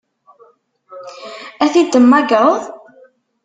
Ad 1.63 1.69
t-id-temmagreḍ? 1.73 2.61